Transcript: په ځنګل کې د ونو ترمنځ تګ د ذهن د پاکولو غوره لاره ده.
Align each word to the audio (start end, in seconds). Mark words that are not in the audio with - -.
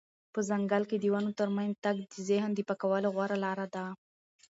په 0.33 0.39
ځنګل 0.49 0.83
کې 0.89 0.97
د 0.99 1.05
ونو 1.13 1.31
ترمنځ 1.39 1.73
تګ 1.83 1.95
د 2.13 2.15
ذهن 2.29 2.49
د 2.53 2.59
پاکولو 2.67 3.09
غوره 3.15 3.37
لاره 3.45 3.67
ده. 3.75 3.85